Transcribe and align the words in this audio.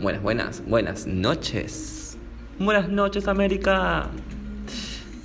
Buenas, 0.00 0.22
buenas, 0.22 0.62
buenas 0.64 1.06
noches. 1.08 2.16
Buenas 2.60 2.88
noches, 2.88 3.26
América. 3.26 4.06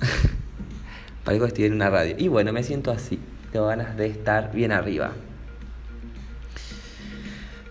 Parezco 1.24 1.44
que 1.44 1.48
estoy 1.48 1.64
en 1.66 1.74
una 1.74 1.90
radio. 1.90 2.16
Y 2.18 2.26
bueno, 2.26 2.52
me 2.52 2.64
siento 2.64 2.90
así. 2.90 3.20
Tengo 3.52 3.68
ganas 3.68 3.96
de 3.96 4.06
estar 4.06 4.50
bien 4.52 4.72
arriba. 4.72 5.12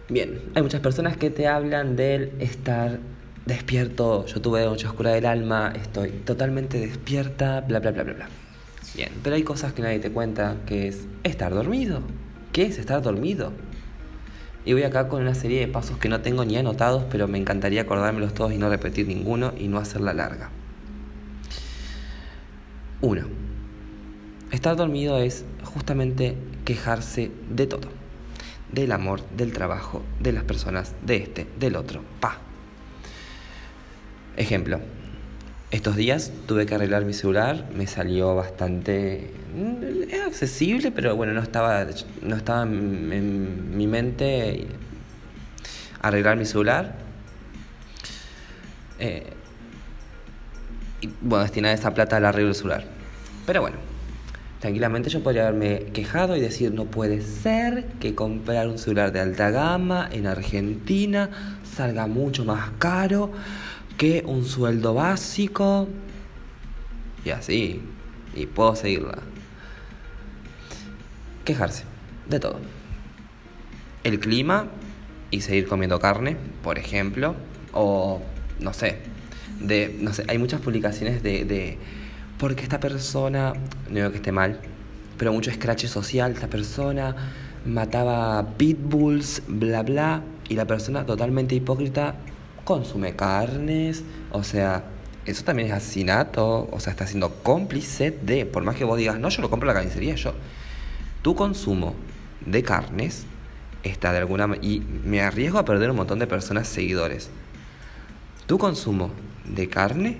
Bien, 0.07 0.43
hay 0.55 0.63
muchas 0.63 0.79
personas 0.79 1.17
que 1.17 1.29
te 1.29 1.45
hablan 1.45 1.97
del 1.97 2.31
estar 2.39 2.99
despierto. 3.45 4.25
Yo 4.25 4.41
tuve 4.41 4.63
noche 4.63 4.87
oscura 4.87 5.11
del 5.11 5.25
alma, 5.25 5.73
estoy 5.75 6.09
totalmente 6.09 6.79
despierta, 6.79 7.59
bla, 7.61 7.81
bla, 7.81 7.91
bla, 7.91 8.03
bla, 8.03 8.13
bla. 8.13 8.29
Bien, 8.95 9.09
pero 9.21 9.35
hay 9.35 9.43
cosas 9.43 9.73
que 9.73 9.81
nadie 9.81 9.99
te 9.99 10.09
cuenta, 10.09 10.55
que 10.65 10.87
es 10.87 11.05
estar 11.23 11.53
dormido. 11.53 12.01
¿Qué 12.53 12.63
es 12.63 12.77
estar 12.77 13.01
dormido? 13.01 13.51
Y 14.65 14.73
voy 14.73 14.83
acá 14.83 15.09
con 15.09 15.21
una 15.21 15.35
serie 15.35 15.59
de 15.59 15.67
pasos 15.67 15.97
que 15.97 16.09
no 16.09 16.21
tengo 16.21 16.45
ni 16.45 16.55
anotados, 16.57 17.03
pero 17.09 17.27
me 17.27 17.37
encantaría 17.37 17.81
acordármelos 17.81 18.33
todos 18.33 18.53
y 18.53 18.57
no 18.57 18.69
repetir 18.69 19.07
ninguno 19.07 19.53
y 19.57 19.67
no 19.67 19.77
hacerla 19.77 20.13
larga. 20.13 20.49
1. 23.01 23.21
Estar 24.51 24.75
dormido 24.77 25.17
es 25.17 25.43
justamente 25.63 26.37
quejarse 26.63 27.31
de 27.49 27.67
todo. 27.67 27.89
Del 28.71 28.91
amor, 28.91 29.21
del 29.35 29.51
trabajo, 29.51 30.01
de 30.19 30.31
las 30.31 30.45
personas, 30.45 30.95
de 31.05 31.17
este, 31.17 31.47
del 31.59 31.75
otro. 31.75 32.01
Pa. 32.21 32.37
Ejemplo. 34.37 34.79
Estos 35.73 35.95
días 35.95 36.31
tuve 36.45 36.67
que 36.67 36.75
arreglar 36.75 37.03
mi 37.03 37.13
celular, 37.13 37.65
me 37.75 37.87
salió 37.87 38.35
bastante 38.35 39.31
mm, 39.55 40.23
accesible, 40.27 40.91
pero 40.91 41.15
bueno, 41.15 41.33
no 41.33 41.41
estaba, 41.41 41.87
no 42.21 42.35
estaba 42.35 42.61
en, 42.61 43.75
mi 43.75 43.87
mente 43.87 44.67
arreglar 45.99 46.37
mi 46.37 46.45
celular. 46.45 46.93
Eh, 48.99 49.33
y 51.01 51.09
bueno, 51.21 51.41
destinar 51.41 51.73
esa 51.73 51.91
plata 51.91 52.17
al 52.17 52.25
arreglo 52.25 52.49
del 52.49 52.55
celular. 52.55 52.83
Pero 53.47 53.61
bueno, 53.61 53.77
tranquilamente 54.59 55.09
yo 55.09 55.23
podría 55.23 55.47
haberme 55.47 55.85
quejado 55.91 56.37
y 56.37 56.39
decir, 56.39 56.71
no 56.71 56.85
puede 56.85 57.21
ser 57.21 57.85
que 57.99 58.13
comprar 58.13 58.67
un 58.67 58.77
celular 58.77 59.11
de 59.11 59.21
alta 59.21 59.49
gama 59.49 60.07
en 60.11 60.27
Argentina 60.27 61.31
salga 61.75 62.05
mucho 62.05 62.45
más 62.45 62.69
caro 62.77 63.31
que 63.97 64.23
un 64.25 64.45
sueldo 64.45 64.93
básico 64.93 65.87
y 67.25 67.29
así, 67.29 67.81
y 68.35 68.45
puedo 68.45 68.75
seguirla. 68.75 69.19
Quejarse 71.45 71.83
de 72.27 72.39
todo. 72.39 72.59
El 74.03 74.19
clima 74.19 74.67
y 75.31 75.41
seguir 75.41 75.67
comiendo 75.67 75.99
carne, 75.99 76.37
por 76.61 76.77
ejemplo, 76.77 77.35
o 77.71 78.21
no 78.59 78.73
sé, 78.73 78.99
de 79.59 79.97
no 79.99 80.13
sé, 80.13 80.25
hay 80.27 80.37
muchas 80.37 80.61
publicaciones 80.61 81.23
de, 81.23 81.45
de 81.45 81.77
porque 82.37 82.63
esta 82.63 82.79
persona, 82.79 83.53
no 83.89 83.95
digo 83.95 84.11
que 84.11 84.17
esté 84.17 84.31
mal, 84.31 84.59
pero 85.17 85.31
mucho 85.31 85.51
scratch 85.51 85.85
social, 85.85 86.33
esta 86.33 86.47
persona 86.47 87.15
mataba 87.65 88.45
pitbulls, 88.57 89.43
bla 89.47 89.83
bla, 89.83 90.23
y 90.49 90.55
la 90.55 90.65
persona 90.65 91.05
totalmente 91.05 91.55
hipócrita 91.55 92.15
consume 92.63 93.15
carnes, 93.15 94.03
o 94.31 94.43
sea, 94.43 94.83
eso 95.25 95.43
también 95.43 95.69
es 95.69 95.73
asesinato, 95.73 96.69
o 96.71 96.79
sea, 96.79 96.91
está 96.91 97.07
siendo 97.07 97.29
cómplice 97.35 98.11
de, 98.11 98.45
por 98.45 98.63
más 98.63 98.75
que 98.75 98.83
vos 98.83 98.97
digas, 98.97 99.19
no, 99.19 99.29
yo 99.29 99.41
lo 99.41 99.49
compro 99.49 99.69
en 99.69 99.75
la 99.75 99.81
carnicería, 99.81 100.15
yo, 100.15 100.33
tu 101.21 101.35
consumo 101.35 101.95
de 102.45 102.63
carnes 102.63 103.25
está 103.83 104.11
de 104.11 104.19
alguna 104.19 104.47
manera, 104.47 104.65
y 104.65 104.79
me 104.79 105.21
arriesgo 105.21 105.59
a 105.59 105.65
perder 105.65 105.91
un 105.91 105.97
montón 105.97 106.19
de 106.19 106.27
personas 106.27 106.67
seguidores, 106.67 107.29
tu 108.45 108.57
consumo 108.57 109.11
de 109.45 109.69
carne 109.69 110.17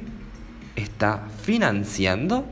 está 0.76 1.28
financiando 1.42 2.46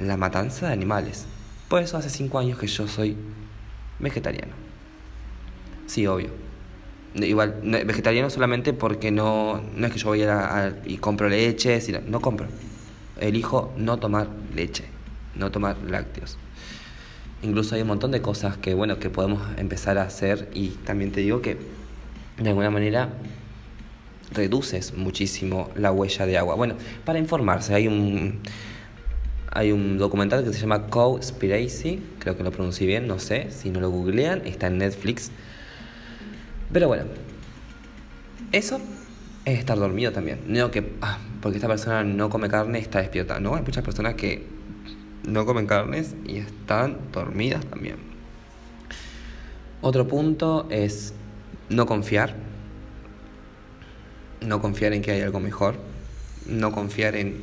la 0.00 0.16
matanza 0.16 0.66
de 0.66 0.72
animales. 0.72 1.26
Por 1.68 1.82
eso 1.82 1.96
hace 1.96 2.10
cinco 2.10 2.38
años 2.38 2.58
que 2.58 2.66
yo 2.66 2.86
soy 2.86 3.16
vegetariano. 3.98 4.52
Sí, 5.86 6.06
obvio. 6.06 6.45
Igual, 7.24 7.60
vegetariano 7.62 8.28
solamente 8.28 8.72
porque 8.72 9.10
no, 9.10 9.62
no 9.74 9.86
es 9.86 9.92
que 9.92 9.98
yo 9.98 10.08
voy 10.08 10.22
a, 10.22 10.76
y 10.84 10.98
compro 10.98 11.28
leche, 11.28 11.80
sino, 11.80 12.00
no 12.06 12.20
compro. 12.20 12.46
Elijo 13.20 13.72
no 13.78 13.98
tomar 13.98 14.28
leche, 14.54 14.84
no 15.34 15.50
tomar 15.50 15.78
lácteos. 15.88 16.36
Incluso 17.42 17.74
hay 17.74 17.82
un 17.82 17.88
montón 17.88 18.10
de 18.10 18.20
cosas 18.20 18.58
que, 18.58 18.74
bueno, 18.74 18.98
que 18.98 19.08
podemos 19.08 19.40
empezar 19.56 19.98
a 19.98 20.02
hacer 20.02 20.48
y 20.52 20.70
también 20.84 21.12
te 21.12 21.20
digo 21.20 21.40
que 21.40 21.56
de 22.38 22.48
alguna 22.48 22.70
manera 22.70 23.10
reduces 24.32 24.94
muchísimo 24.94 25.70
la 25.74 25.92
huella 25.92 26.26
de 26.26 26.36
agua. 26.36 26.54
Bueno, 26.54 26.74
para 27.04 27.18
informarse, 27.18 27.74
hay 27.74 27.88
un, 27.88 28.40
hay 29.52 29.72
un 29.72 29.96
documental 29.96 30.44
que 30.44 30.52
se 30.52 30.60
llama 30.60 30.88
Co-Spiracy, 30.88 32.02
creo 32.18 32.36
que 32.36 32.42
lo 32.42 32.50
pronuncié 32.50 32.86
bien, 32.86 33.06
no 33.06 33.18
sé, 33.18 33.50
si 33.50 33.70
no 33.70 33.80
lo 33.80 33.90
googlean, 33.90 34.42
está 34.44 34.66
en 34.66 34.78
Netflix 34.78 35.30
pero 36.72 36.88
bueno, 36.88 37.04
eso 38.52 38.80
es 39.44 39.58
estar 39.58 39.78
dormido 39.78 40.12
también. 40.12 40.40
No 40.46 40.70
que, 40.70 40.92
ah, 41.00 41.18
porque 41.40 41.58
esta 41.58 41.68
persona 41.68 42.04
no 42.04 42.28
come 42.28 42.48
carne, 42.48 42.78
está 42.78 43.00
despierta. 43.00 43.40
No, 43.40 43.54
hay 43.54 43.62
muchas 43.62 43.84
personas 43.84 44.14
que 44.14 44.46
no 45.26 45.44
comen 45.44 45.66
carnes 45.66 46.14
y 46.26 46.38
están 46.38 46.98
dormidas 47.12 47.64
también. 47.66 47.96
Otro 49.82 50.08
punto 50.08 50.66
es 50.70 51.14
no 51.68 51.86
confiar. 51.86 52.34
No 54.40 54.60
confiar 54.60 54.92
en 54.92 55.02
que 55.02 55.12
hay 55.12 55.20
algo 55.20 55.40
mejor. 55.40 55.76
No 56.46 56.72
confiar 56.72 57.16
en 57.16 57.42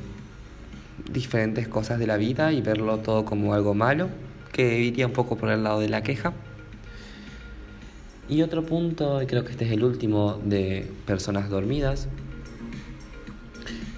diferentes 1.11 1.67
cosas 1.67 1.99
de 1.99 2.07
la 2.07 2.17
vida 2.17 2.51
y 2.51 2.61
verlo 2.61 2.99
todo 2.99 3.25
como 3.25 3.53
algo 3.53 3.73
malo, 3.73 4.09
que 4.51 4.79
iría 4.79 5.05
un 5.05 5.13
poco 5.13 5.37
por 5.37 5.49
el 5.49 5.63
lado 5.63 5.79
de 5.79 5.89
la 5.89 6.03
queja. 6.03 6.33
Y 8.29 8.41
otro 8.41 8.63
punto, 8.65 9.21
y 9.21 9.25
creo 9.25 9.43
que 9.43 9.51
este 9.51 9.65
es 9.65 9.71
el 9.71 9.83
último 9.83 10.39
de 10.43 10.89
personas 11.05 11.49
dormidas, 11.49 12.07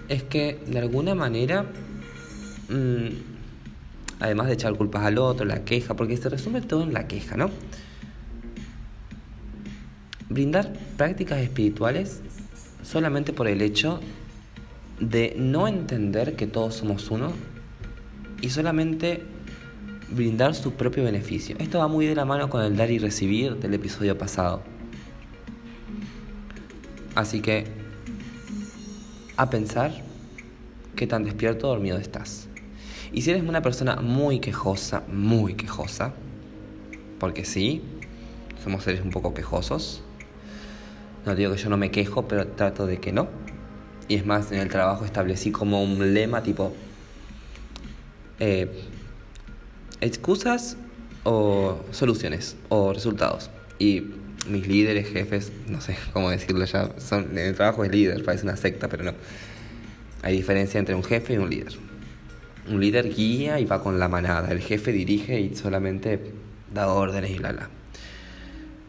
es 0.10 0.24
que 0.24 0.60
de 0.68 0.80
alguna 0.80 1.16
manera, 1.16 1.64
mm, 2.70 3.08
además 4.20 4.48
de 4.48 4.54
echar 4.54 4.76
culpas 4.76 5.04
al 5.04 5.18
otro, 5.18 5.46
la 5.46 5.64
queja, 5.64 5.96
porque 5.96 6.18
se 6.18 6.30
resume 6.30 6.62
todo 6.62 6.84
en 6.84 6.94
la 6.94 7.08
queja, 7.08 7.38
¿no? 7.38 7.52
Brindar 10.30 10.74
prácticas 10.98 11.40
espirituales 11.40 12.22
solamente 12.84 13.34
por 13.34 13.48
el 13.48 13.62
hecho 13.62 14.00
de 15.00 15.36
no 15.38 15.68
entender 15.68 16.36
que 16.36 16.48
todos 16.48 16.76
somos 16.76 17.12
uno 17.12 17.32
y 18.42 18.50
solamente 18.50 19.24
brindar 20.10 20.56
su 20.56 20.74
propio 20.74 21.04
beneficio. 21.04 21.56
Esto 21.60 21.80
va 21.80 21.88
muy 21.88 22.06
de 22.06 22.16
la 22.16 22.26
mano 22.26 22.50
con 22.50 22.62
el 22.62 22.76
dar 22.76 22.92
y 22.92 23.00
recibir 23.00 23.56
del 23.58 23.74
episodio 23.74 24.18
pasado. 24.18 24.62
Así 27.16 27.42
que, 27.42 27.66
a 29.38 29.50
pensar 29.50 29.94
qué 30.96 31.08
tan 31.08 31.24
despierto 31.24 31.68
o 31.68 31.72
dormido 31.72 31.98
estás. 31.98 32.48
Y 33.12 33.22
si 33.22 33.32
eres 33.32 33.44
una 33.44 33.62
persona 33.62 33.98
muy 33.98 34.40
quejosa, 34.40 35.04
muy 35.08 35.56
quejosa, 35.56 36.14
porque 37.20 37.46
sí, 37.46 37.82
somos 38.64 38.84
seres 38.84 39.02
un 39.02 39.12
poco 39.12 39.34
quejosos, 39.34 40.04
no 41.26 41.34
digo 41.36 41.54
que 41.54 41.58
yo 41.58 41.70
no 41.70 41.78
me 41.78 41.92
quejo, 41.92 42.28
pero 42.28 42.48
trato 42.48 42.86
de 42.86 43.00
que 43.00 43.12
no. 43.12 43.28
Y 44.08 44.16
es 44.16 44.26
más, 44.26 44.52
en 44.52 44.60
el 44.60 44.70
trabajo 44.70 45.06
establecí 45.06 45.52
como 45.52 45.82
un 45.82 46.14
lema 46.14 46.44
tipo, 46.44 46.74
eh, 48.40 48.70
excusas 50.02 50.78
o 51.24 51.80
soluciones 51.92 52.56
o 52.70 52.94
resultados. 52.94 53.50
Y 53.80 54.04
mis 54.48 54.68
líderes, 54.68 55.08
jefes, 55.10 55.52
no 55.68 55.82
sé 55.82 55.98
cómo 56.14 56.30
decirlo 56.30 56.66
ya, 56.66 56.92
son, 57.00 57.38
el 57.38 57.56
trabajo 57.56 57.84
es 57.84 57.92
líder, 57.92 58.24
parece 58.24 58.44
una 58.44 58.58
secta, 58.58 58.88
pero 58.88 59.04
no. 59.04 59.14
Hay 60.22 60.36
diferencia 60.36 60.80
entre 60.80 60.96
un 60.96 61.04
jefe 61.04 61.34
y 61.34 61.38
un 61.38 61.50
líder. 61.50 61.74
Un 62.68 62.80
líder 62.80 63.14
guía 63.14 63.60
y 63.60 63.66
va 63.66 63.84
con 63.84 64.00
la 64.00 64.08
manada, 64.08 64.52
el 64.52 64.60
jefe 64.60 64.92
dirige 64.92 65.40
y 65.40 65.56
solamente 65.56 66.32
da 66.74 66.88
órdenes 66.88 67.32
y 67.32 67.38
bla 67.38 67.52
bla. 67.52 67.70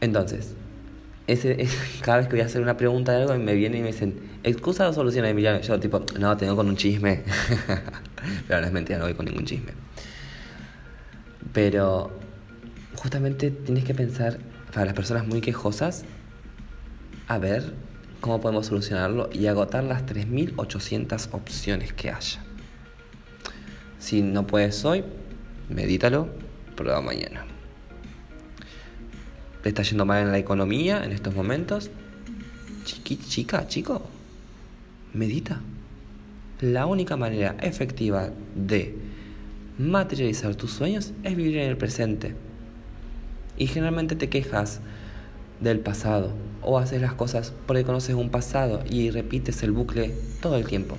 Entonces, 0.00 0.54
ese, 1.26 1.69
cada 2.02 2.19
vez 2.19 2.26
que 2.26 2.32
voy 2.32 2.40
a 2.40 2.46
hacer 2.46 2.62
una 2.62 2.76
pregunta 2.76 3.12
de 3.12 3.22
algo 3.22 3.36
me 3.36 3.54
vienen 3.54 3.81
y 3.81 3.82
me 3.82 3.88
dicen, 3.88 4.14
¿excusa 4.44 4.88
o 4.88 4.92
soluciones? 4.92 5.36
Y 5.36 5.66
yo 5.66 5.81
tipo, 5.81 6.04
no, 6.19 6.36
tengo 6.36 6.56
con 6.56 6.69
un 6.69 6.76
chisme. 6.76 7.22
pero 8.48 8.60
no 8.60 8.66
es 8.66 8.72
mentira, 8.72 8.98
no 8.98 9.04
voy 9.04 9.14
con 9.14 9.26
ningún 9.26 9.44
chisme. 9.44 9.72
Pero 11.56 12.11
justamente 12.97 13.50
tienes 13.50 13.85
que 13.85 13.94
pensar, 13.94 14.38
para 14.75 14.85
las 14.85 14.93
personas 14.93 15.26
muy 15.26 15.41
quejosas, 15.41 16.05
a 17.29 17.38
ver 17.38 17.73
cómo 18.20 18.43
podemos 18.43 18.67
solucionarlo 18.67 19.31
y 19.32 19.47
agotar 19.47 19.82
las 19.82 20.05
3.800 20.05 21.31
opciones 21.32 21.94
que 21.94 22.11
haya. 22.11 22.44
Si 23.99 24.20
no 24.20 24.47
puedes 24.47 24.85
hoy, 24.85 25.03
medítalo, 25.70 26.29
prueba 26.76 27.00
mañana. 27.00 27.47
¿Te 29.62 29.70
está 29.70 29.82
yendo 29.82 30.05
mal 30.05 30.25
en 30.25 30.32
la 30.32 30.38
economía 30.38 31.03
en 31.05 31.12
estos 31.12 31.35
momentos? 31.35 31.91
chica, 32.85 33.67
chico, 33.67 34.03
medita. 35.14 35.62
La 36.61 36.85
única 36.85 37.17
manera 37.17 37.56
efectiva 37.62 38.29
de 38.55 39.06
materializar 39.78 40.55
tus 40.55 40.73
sueños 40.73 41.12
es 41.23 41.37
vivir 41.37 41.58
en 41.58 41.69
el 41.69 41.76
presente. 41.76 42.34
Y 43.58 43.67
generalmente 43.67 44.17
te 44.17 44.28
quejas 44.28 44.81
del 45.61 45.81
pasado 45.81 46.32
o 46.62 46.78
haces 46.78 47.00
las 47.00 47.14
cosas 47.14 47.52
porque 47.67 47.84
conoces 47.84 48.14
un 48.14 48.31
pasado 48.31 48.82
y 48.88 49.11
repites 49.11 49.62
el 49.62 49.73
bucle 49.73 50.14
todo 50.40 50.56
el 50.56 50.67
tiempo. 50.67 50.99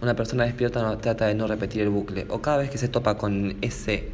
Una 0.00 0.14
persona 0.14 0.44
despierta 0.44 0.82
no, 0.82 0.96
trata 0.98 1.26
de 1.26 1.34
no 1.34 1.46
repetir 1.46 1.82
el 1.82 1.88
bucle 1.88 2.26
o 2.28 2.40
cada 2.40 2.58
vez 2.58 2.70
que 2.70 2.78
se 2.78 2.88
topa 2.88 3.18
con 3.18 3.56
ese 3.60 4.10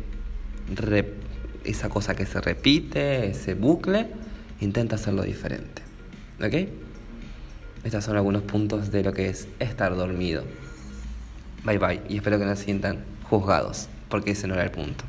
esa 1.64 1.88
cosa 1.88 2.14
que 2.14 2.26
se 2.26 2.40
repite, 2.40 3.31
ese 3.31 3.55
bucle, 3.55 4.08
intenta 4.61 4.97
hacerlo 4.97 5.23
diferente. 5.23 5.82
¿Ok? 6.43 6.69
Estos 7.85 8.05
son 8.05 8.17
algunos 8.17 8.43
puntos 8.43 8.90
de 8.90 9.02
lo 9.02 9.12
que 9.12 9.29
es 9.29 9.47
estar 9.58 9.94
dormido. 9.94 10.44
Bye 11.64 11.78
bye 11.78 12.02
y 12.08 12.16
espero 12.16 12.38
que 12.38 12.44
no 12.44 12.55
se 12.56 12.64
sientan 12.64 12.99
juzgados 13.28 13.88
porque 14.08 14.32
ese 14.32 14.46
no 14.46 14.55
era 14.55 14.64
el 14.64 14.70
punto. 14.70 15.05